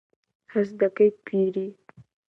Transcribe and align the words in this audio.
هەست 0.53 0.73
دەکەیت 0.81 1.15
پیری؟ 1.27 1.69